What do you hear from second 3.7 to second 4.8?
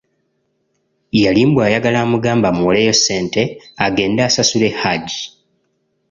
agnda asasule